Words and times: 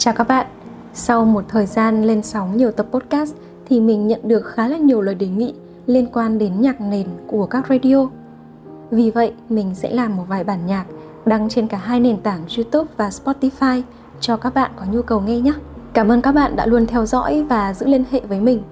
Chào 0.00 0.14
các 0.14 0.28
bạn, 0.28 0.46
sau 0.94 1.24
một 1.24 1.44
thời 1.48 1.66
gian 1.66 2.02
lên 2.02 2.22
sóng 2.22 2.56
nhiều 2.56 2.70
tập 2.70 2.86
podcast 2.90 3.34
thì 3.68 3.80
mình 3.80 4.06
nhận 4.06 4.20
được 4.24 4.40
khá 4.46 4.68
là 4.68 4.76
nhiều 4.76 5.00
lời 5.00 5.14
đề 5.14 5.28
nghị 5.28 5.54
liên 5.86 6.06
quan 6.12 6.38
đến 6.38 6.60
nhạc 6.60 6.80
nền 6.80 7.06
của 7.26 7.46
các 7.46 7.66
radio. 7.68 8.08
Vì 8.90 9.10
vậy, 9.10 9.32
mình 9.48 9.74
sẽ 9.74 9.90
làm 9.90 10.16
một 10.16 10.24
vài 10.28 10.44
bản 10.44 10.66
nhạc 10.66 10.84
đăng 11.24 11.48
trên 11.48 11.66
cả 11.66 11.78
hai 11.78 12.00
nền 12.00 12.20
tảng 12.20 12.40
YouTube 12.56 12.90
và 12.96 13.08
Spotify 13.08 13.82
cho 14.20 14.36
các 14.36 14.54
bạn 14.54 14.70
có 14.76 14.84
nhu 14.92 15.02
cầu 15.02 15.20
nghe 15.20 15.40
nhé. 15.40 15.52
Cảm 15.92 16.08
ơn 16.08 16.22
các 16.22 16.32
bạn 16.32 16.56
đã 16.56 16.66
luôn 16.66 16.86
theo 16.86 17.06
dõi 17.06 17.46
và 17.48 17.74
giữ 17.74 17.86
liên 17.86 18.04
hệ 18.10 18.20
với 18.20 18.40
mình. 18.40 18.62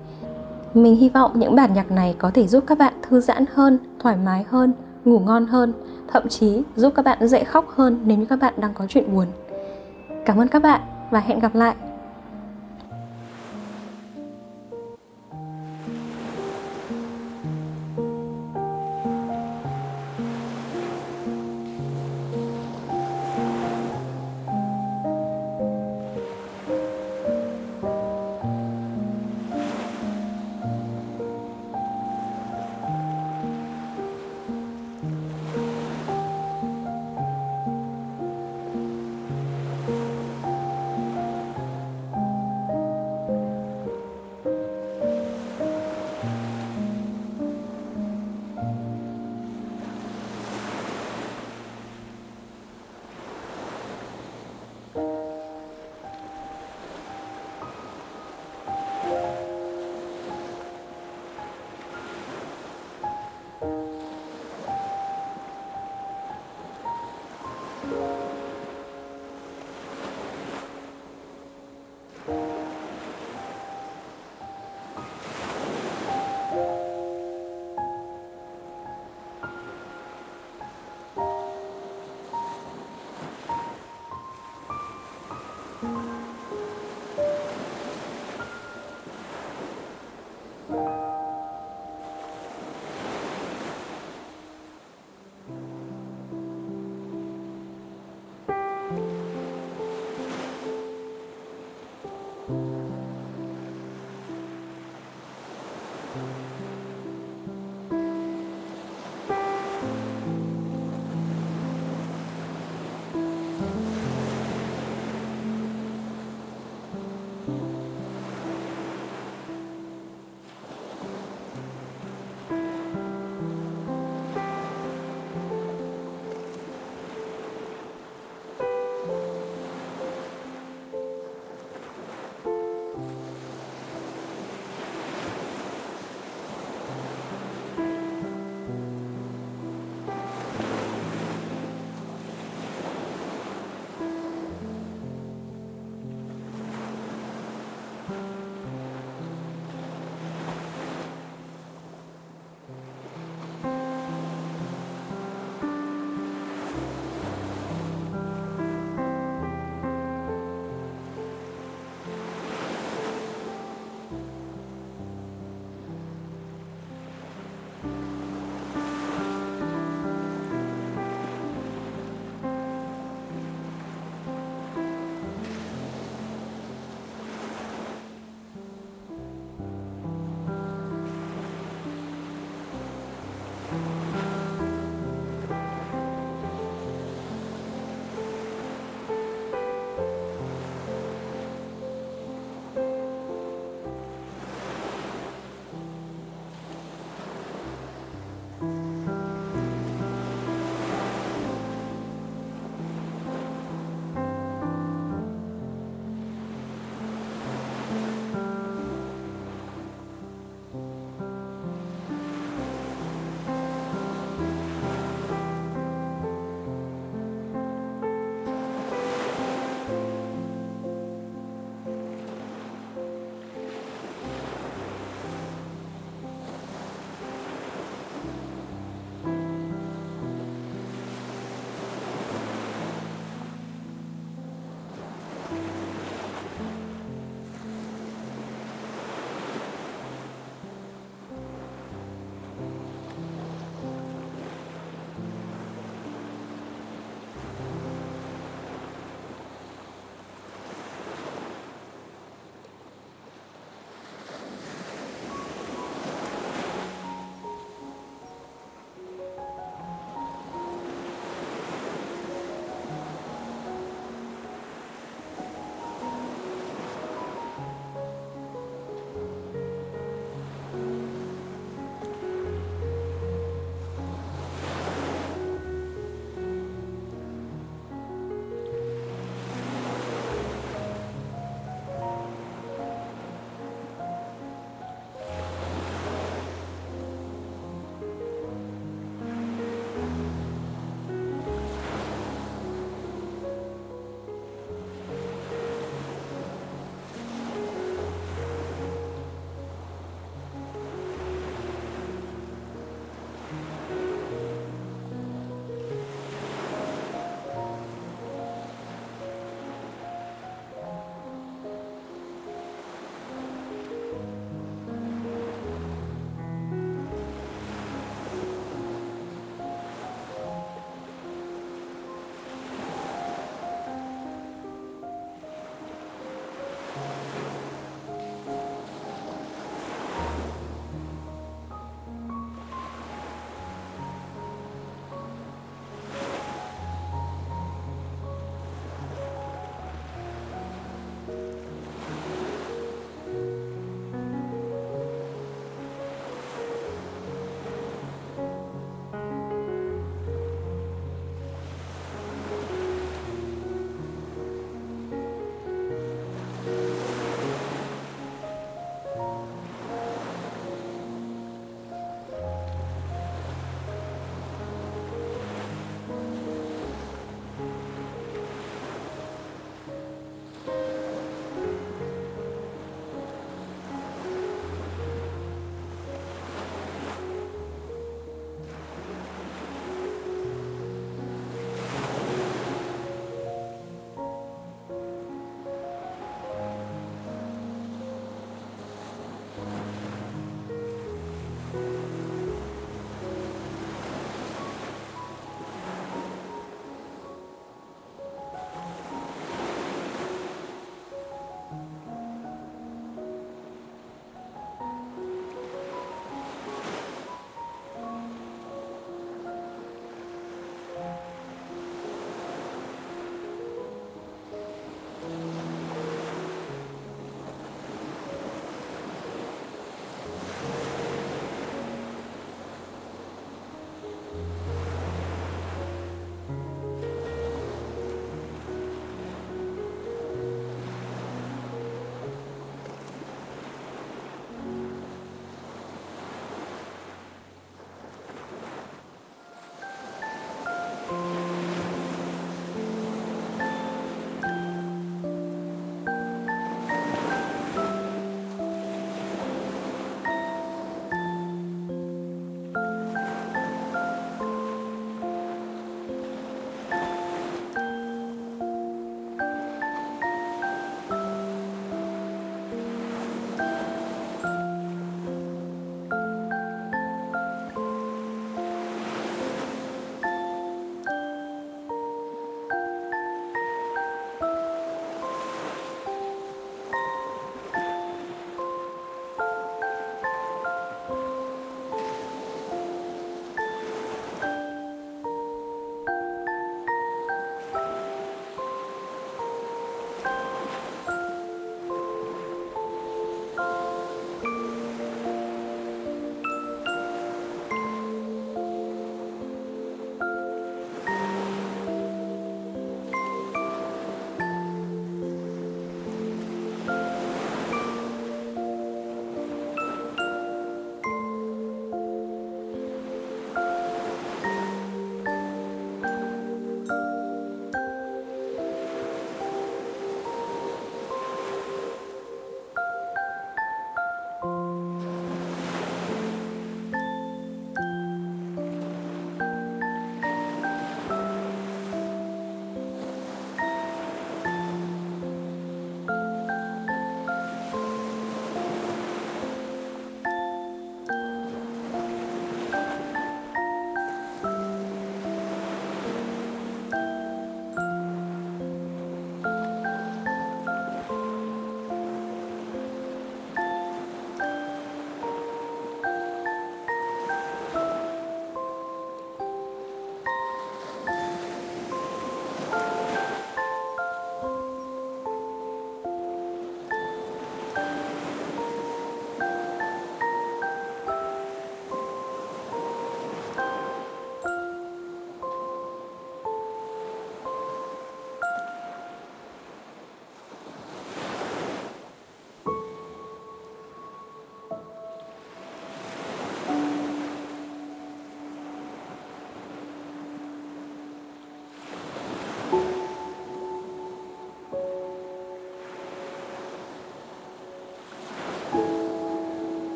Mình 0.75 0.97
hy 0.97 1.09
vọng 1.09 1.33
những 1.35 1.57
bản 1.57 1.75
nhạc 1.75 1.91
này 1.91 2.15
có 2.19 2.31
thể 2.35 2.47
giúp 2.47 2.65
các 2.67 2.79
bạn 2.79 2.95
thư 3.09 3.21
giãn 3.21 3.45
hơn, 3.55 3.79
thoải 3.99 4.17
mái 4.17 4.45
hơn, 4.49 4.73
ngủ 5.05 5.19
ngon 5.19 5.47
hơn, 5.47 5.73
thậm 6.13 6.29
chí 6.29 6.63
giúp 6.77 6.93
các 6.97 7.05
bạn 7.05 7.29
dễ 7.29 7.45
khóc 7.45 7.65
hơn 7.75 8.01
nếu 8.05 8.19
như 8.19 8.25
các 8.25 8.41
bạn 8.41 8.55
đang 8.57 8.75
có 8.75 8.87
chuyện 8.89 9.15
buồn. 9.15 9.27
Cảm 10.25 10.41
ơn 10.41 10.49
các 10.49 10.63
bạn 10.63 10.81
và 11.11 11.21
hẹn 11.21 11.39
gặp 11.39 11.55
lại. 11.55 11.75